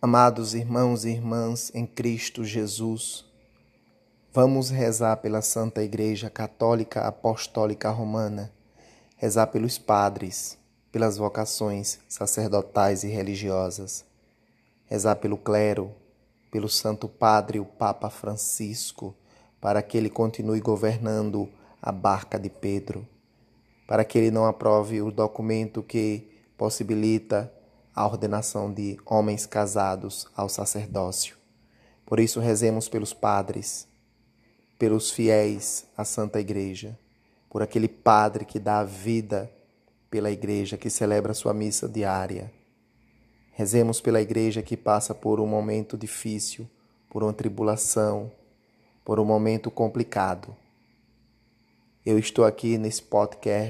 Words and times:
Amados 0.00 0.54
irmãos 0.54 1.04
e 1.04 1.10
irmãs 1.10 1.72
em 1.74 1.84
Cristo 1.84 2.44
Jesus, 2.44 3.24
vamos 4.32 4.70
rezar 4.70 5.16
pela 5.16 5.42
Santa 5.42 5.82
Igreja 5.82 6.30
Católica 6.30 7.00
Apostólica 7.00 7.90
Romana, 7.90 8.52
rezar 9.16 9.48
pelos 9.48 9.76
padres, 9.76 10.56
pelas 10.92 11.16
vocações 11.16 11.98
sacerdotais 12.08 13.02
e 13.02 13.08
religiosas, 13.08 14.04
rezar 14.86 15.16
pelo 15.16 15.36
clero, 15.36 15.92
pelo 16.48 16.68
Santo 16.68 17.08
Padre, 17.08 17.58
o 17.58 17.64
Papa 17.64 18.08
Francisco, 18.08 19.16
para 19.60 19.82
que 19.82 19.98
ele 19.98 20.08
continue 20.08 20.60
governando 20.60 21.48
a 21.82 21.90
barca 21.90 22.38
de 22.38 22.48
Pedro, 22.48 23.04
para 23.84 24.04
que 24.04 24.16
ele 24.16 24.30
não 24.30 24.46
aprove 24.46 25.02
o 25.02 25.10
documento 25.10 25.82
que 25.82 26.40
possibilita 26.56 27.52
a 27.98 28.06
ordenação 28.06 28.72
de 28.72 28.96
homens 29.04 29.44
casados 29.44 30.28
ao 30.36 30.48
sacerdócio. 30.48 31.36
Por 32.06 32.20
isso, 32.20 32.38
rezemos 32.38 32.88
pelos 32.88 33.12
padres, 33.12 33.88
pelos 34.78 35.10
fiéis 35.10 35.84
à 35.96 36.04
Santa 36.04 36.38
Igreja, 36.38 36.96
por 37.50 37.60
aquele 37.60 37.88
padre 37.88 38.44
que 38.44 38.60
dá 38.60 38.78
a 38.78 38.84
vida 38.84 39.50
pela 40.08 40.30
igreja, 40.30 40.76
que 40.76 40.88
celebra 40.88 41.34
sua 41.34 41.52
missa 41.52 41.88
diária. 41.88 42.52
Rezemos 43.50 44.00
pela 44.00 44.22
igreja 44.22 44.62
que 44.62 44.76
passa 44.76 45.12
por 45.12 45.40
um 45.40 45.46
momento 45.46 45.98
difícil, 45.98 46.70
por 47.10 47.24
uma 47.24 47.32
tribulação, 47.32 48.30
por 49.04 49.18
um 49.18 49.24
momento 49.24 49.72
complicado. 49.72 50.56
Eu 52.06 52.16
estou 52.16 52.44
aqui 52.44 52.78
nesse 52.78 53.02
podcast 53.02 53.66